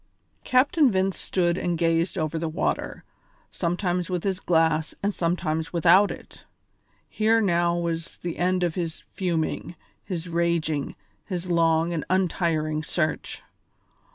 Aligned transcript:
Captain 0.43 0.89
Vince 0.89 1.15
stood 1.15 1.59
and 1.59 1.77
gazed 1.77 2.17
over 2.17 2.39
the 2.39 2.49
water, 2.49 3.03
sometimes 3.51 4.09
with 4.09 4.23
his 4.23 4.39
glass 4.39 4.95
and 5.03 5.13
sometimes 5.13 5.71
without 5.71 6.09
it. 6.09 6.43
Here 7.07 7.39
now 7.39 7.77
was 7.77 8.17
the 8.17 8.39
end 8.39 8.63
of 8.63 8.73
his 8.73 9.01
fuming, 9.13 9.75
his 10.03 10.27
raging, 10.27 10.95
his 11.25 11.51
long 11.51 11.93
and 11.93 12.03
untiring 12.09 12.81
search. 12.81 13.43